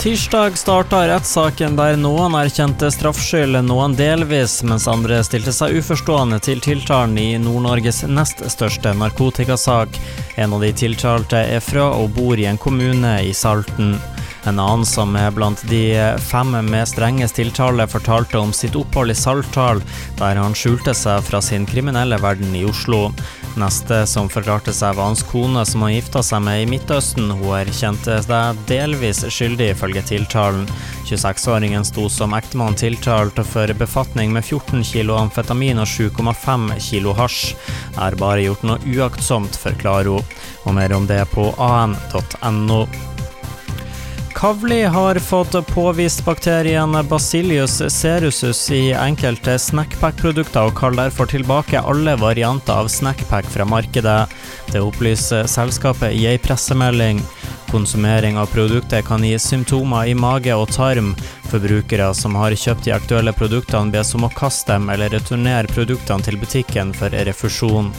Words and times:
Tirsdag 0.00 0.56
starta 0.56 1.02
rettssaken 1.08 1.74
der 1.76 1.98
noen 2.00 2.32
erkjente 2.38 2.88
straffskyld, 2.88 3.58
noen 3.66 3.92
delvis, 3.98 4.54
mens 4.64 4.86
andre 4.88 5.18
stilte 5.26 5.52
seg 5.52 5.74
uforstående 5.76 6.38
til 6.40 6.62
tiltalen 6.64 7.18
i 7.20 7.34
Nord-Norges 7.36 8.06
nest 8.08 8.40
største 8.48 8.94
narkotikasak. 8.96 9.98
En 10.40 10.56
av 10.56 10.64
de 10.64 10.70
tiltalte 10.72 11.42
er 11.52 11.60
fra 11.60 11.90
og 11.98 12.14
bor 12.16 12.40
i 12.40 12.48
en 12.48 12.56
kommune 12.56 13.12
i 13.28 13.34
Salten. 13.36 13.98
En 14.48 14.56
annen 14.56 14.86
som 14.88 15.12
er 15.20 15.34
blant 15.36 15.60
de 15.68 15.84
fem 16.30 16.56
med 16.64 16.88
strengest 16.88 17.36
tiltale, 17.36 17.84
fortalte 17.84 18.40
om 18.40 18.56
sitt 18.56 18.80
opphold 18.80 19.12
i 19.12 19.18
Saltdal, 19.20 19.84
der 20.16 20.40
han 20.40 20.56
skjulte 20.56 20.96
seg 20.96 21.20
fra 21.28 21.44
sin 21.44 21.68
kriminelle 21.68 22.16
verden 22.24 22.56
i 22.56 22.64
Oslo. 22.64 23.10
Neste 23.58 24.04
som 24.06 24.28
forklarte 24.30 24.72
seg, 24.72 24.94
var 24.94 25.08
hans 25.08 25.24
kone 25.26 25.64
som 25.66 25.82
han 25.82 25.94
gifta 25.94 26.22
seg 26.22 26.42
med 26.46 26.62
i 26.62 26.68
Midtøsten. 26.70 27.32
Hun 27.40 27.56
erkjente 27.58 28.20
seg 28.22 28.60
delvis 28.68 29.24
skyldig, 29.26 29.72
ifølge 29.74 30.04
tiltalen. 30.06 30.68
26-åringen 31.08 31.84
sto 31.84 32.06
som 32.12 32.36
ektemann 32.38 32.78
tiltalt 32.78 33.40
for 33.50 33.74
befatning 33.74 34.30
med 34.36 34.46
14 34.46 34.84
kilo 34.86 35.18
amfetamin 35.18 35.82
og 35.82 35.90
7,5 35.90 36.70
kilo 36.86 37.14
hasj. 37.18 37.56
Er 37.98 38.18
bare 38.20 38.46
gjort 38.46 38.66
noe 38.68 38.78
uaktsomt, 38.94 39.58
forklarer 39.58 40.14
hun. 40.14 40.36
Og 40.68 40.76
mer 40.76 40.94
om 40.94 41.08
det 41.10 41.24
på 41.34 41.50
an.no. 41.58 42.84
Kavli 44.40 44.84
har 44.84 45.14
fått 45.14 45.66
påvist 45.66 46.24
bakterien 46.24 47.08
Basilius 47.08 47.82
cerusus 47.92 48.70
i 48.70 48.92
enkelte 48.92 49.58
snackpack-produkter, 49.58 50.64
og 50.64 50.78
kaller 50.78 51.10
derfor 51.10 51.28
tilbake 51.28 51.82
alle 51.84 52.14
varianter 52.16 52.72
av 52.72 52.88
snackpack 52.88 53.44
fra 53.52 53.66
markedet. 53.68 54.32
Det 54.72 54.80
opplyser 54.80 55.44
selskapet 55.44 56.16
i 56.16 56.24
ei 56.30 56.38
pressemelding. 56.40 57.20
Konsumering 57.68 58.38
av 58.40 58.48
produktet 58.54 59.04
kan 59.04 59.26
gi 59.28 59.34
symptomer 59.38 60.08
i 60.08 60.16
mage 60.16 60.56
og 60.56 60.72
tarm. 60.72 61.12
Forbrukere 61.52 62.08
som 62.16 62.40
har 62.40 62.56
kjøpt 62.56 62.88
de 62.88 62.96
aktuelle 62.96 63.36
produktene, 63.36 63.92
bes 63.92 64.14
om 64.16 64.24
å 64.24 64.32
kaste 64.32 64.72
dem 64.72 64.88
eller 64.88 65.12
returnere 65.12 65.68
produktene 65.68 66.24
til 66.24 66.40
butikken 66.40 66.96
for 66.96 67.12
refusjon. 67.28 67.92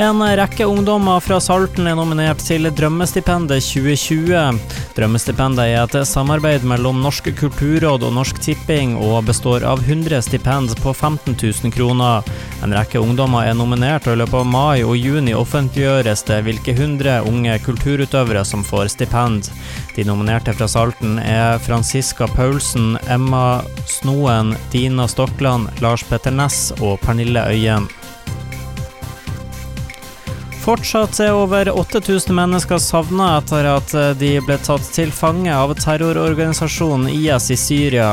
En 0.00 0.22
rekke 0.22 0.62
ungdommer 0.64 1.18
fra 1.18 1.40
Salten 1.42 1.88
er 1.90 1.96
nominert 1.98 2.38
til 2.46 2.68
Drømmestipendet 2.70 3.64
2020. 3.66 4.60
Drømmestipendet 4.94 5.72
er 5.72 5.80
et 5.82 6.06
samarbeid 6.06 6.62
mellom 6.62 7.00
Norsk 7.02 7.26
kulturråd 7.40 8.06
og 8.06 8.14
Norsk 8.14 8.38
Tipping, 8.44 8.92
og 8.94 9.26
består 9.26 9.66
av 9.66 9.82
100 9.82 10.22
stipend 10.22 10.76
på 10.84 10.94
15 10.94 11.34
000 11.34 11.74
kroner. 11.74 12.22
En 12.62 12.78
rekke 12.78 13.02
ungdommer 13.02 13.50
er 13.50 13.58
nominert, 13.58 14.06
og 14.06 14.14
i 14.14 14.22
løpet 14.22 14.38
av 14.38 14.46
mai 14.46 14.86
og 14.86 14.94
juni 14.94 15.34
offentliggjøres 15.34 16.22
det 16.30 16.44
hvilke 16.46 16.78
100 16.78 17.26
unge 17.26 17.58
kulturutøvere 17.66 18.46
som 18.46 18.62
får 18.62 18.94
stipend. 18.94 19.50
De 19.98 20.06
nominerte 20.06 20.54
fra 20.54 20.70
Salten 20.70 21.18
er 21.18 21.58
Franziska 21.58 22.30
Paulsen, 22.38 22.94
Emma 23.10 23.64
Snoen, 23.98 24.54
Dina 24.70 25.10
Stokland, 25.10 25.74
Lars 25.82 26.06
Petter 26.06 26.38
Næss 26.38 26.68
og 26.78 27.00
Pernille 27.02 27.50
Øyen. 27.50 27.90
Fortsatt 30.62 31.16
er 31.22 31.32
over 31.32 31.70
8000 31.70 32.34
mennesker 32.34 32.80
savna 32.82 33.30
etter 33.38 33.68
at 33.70 33.94
de 34.20 34.34
ble 34.44 34.58
tatt 34.60 34.84
til 34.92 35.12
fange 35.14 35.54
av 35.54 35.72
terrororganisasjonen 35.78 37.08
IS 37.14 37.48
i 37.54 37.56
Syria. 37.56 38.10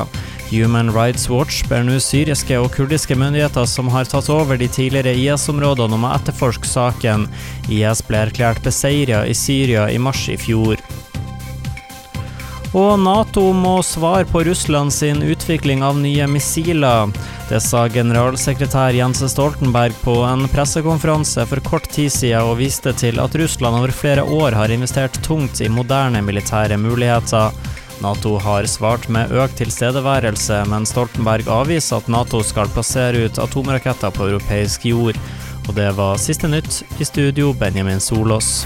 Human 0.51 0.91
Rights 0.93 1.25
Watch 1.29 1.63
ber 1.69 1.81
nå 1.83 1.97
syriske 1.99 2.59
og 2.61 2.69
kurdiske 2.75 3.17
myndigheter 3.17 3.65
som 3.69 3.89
har 3.89 4.05
tatt 4.09 4.29
over 4.29 4.59
de 4.61 4.69
tidligere 4.69 5.15
IS-områdene 5.17 5.97
om 5.97 6.05
å 6.05 6.13
etterforske 6.13 6.69
saken. 6.69 7.25
IS 7.65 8.05
ble 8.05 8.21
erklært 8.27 8.61
beseira 8.63 9.23
i 9.25 9.33
Syria 9.33 9.89
i 9.89 9.97
mars 9.97 10.27
i 10.29 10.37
fjor. 10.37 10.84
Og 12.75 12.97
Nato 12.99 13.53
må 13.55 13.77
svare 13.87 14.25
på 14.27 14.41
Russland 14.43 14.91
sin 14.93 15.21
utvikling 15.23 15.83
av 15.83 15.95
nye 15.95 16.25
missiler. 16.27 17.07
Det 17.47 17.61
sa 17.63 17.85
generalsekretær 17.87 18.91
Jens 18.97 19.21
Stoltenberg 19.31 19.95
på 20.01 20.17
en 20.27 20.43
pressekonferanse 20.51 21.45
for 21.47 21.63
kort 21.63 21.87
tid 21.93 22.11
siden, 22.11 22.43
og 22.43 22.59
viste 22.59 22.91
til 22.99 23.21
at 23.23 23.37
Russland 23.39 23.79
over 23.79 23.95
flere 23.95 24.27
år 24.27 24.57
har 24.59 24.75
investert 24.75 25.21
tungt 25.23 25.63
i 25.63 25.71
moderne 25.71 26.19
militære 26.25 26.75
muligheter. 26.75 27.55
Nato 28.03 28.35
har 28.43 28.67
svart 28.67 29.07
med 29.07 29.31
økt 29.31 29.55
tilstedeværelse, 29.61 30.65
men 30.67 30.83
Stoltenberg 30.83 31.47
avviser 31.47 32.03
at 32.03 32.11
Nato 32.11 32.43
skal 32.43 32.67
plassere 32.75 33.23
ut 33.29 33.39
atomraketter 33.39 34.11
på 34.11 34.27
europeisk 34.33 34.91
jord. 34.91 35.15
Og 35.69 35.77
det 35.79 35.93
var 35.95 36.19
siste 36.19 36.51
nytt. 36.51 36.83
I 36.99 37.07
studio 37.07 37.53
Benjamin 37.55 38.03
Solås. 38.03 38.65